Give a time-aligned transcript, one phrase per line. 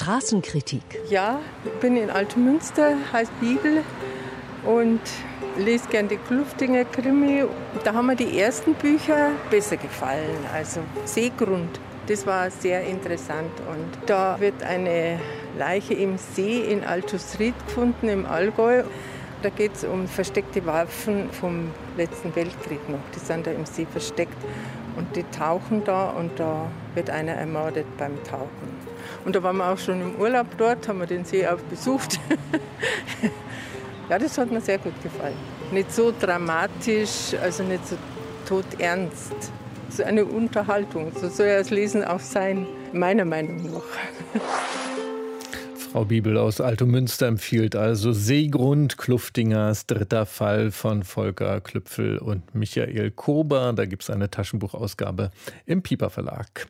[0.00, 0.82] Straßenkritik.
[1.10, 3.84] Ja, ich bin in Altemünster, heißt Bibel
[4.64, 5.00] und
[5.58, 7.44] lese gern die Kluftinger Krimi.
[7.84, 10.38] Da haben mir die ersten Bücher besser gefallen.
[10.54, 13.50] Also Seegrund, das war sehr interessant.
[13.70, 15.20] Und da wird eine
[15.58, 18.84] Leiche im See in Altusried gefunden, im Allgäu.
[19.42, 22.98] Da geht es um versteckte Waffen vom letzten Weltkrieg noch.
[23.14, 24.36] Die sind da im See versteckt
[24.96, 28.50] und die tauchen da und da wird einer ermordet beim Tauchen.
[29.24, 32.20] Und da waren wir auch schon im Urlaub dort, haben wir den See auch besucht.
[34.10, 35.36] ja, das hat mir sehr gut gefallen.
[35.70, 37.96] Nicht so dramatisch, also nicht so
[38.46, 39.52] todernst.
[39.88, 43.82] So eine Unterhaltung, so soll ja das Lesen auch sein, meiner Meinung nach.
[45.90, 53.10] Frau Bibel aus Altomünster empfiehlt also Seegrund, Kluftingers dritter Fall von Volker Klüpfel und Michael
[53.10, 53.72] Kober.
[53.72, 55.32] Da gibt es eine Taschenbuchausgabe
[55.66, 56.68] im Pieper Verlag.